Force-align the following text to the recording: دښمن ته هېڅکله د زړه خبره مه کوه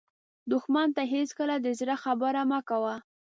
دښمن 0.51 0.87
ته 0.95 1.03
هېڅکله 1.13 1.55
د 1.61 1.67
زړه 1.79 1.95
خبره 2.03 2.41
مه 2.49 2.59
کوه 2.69 2.95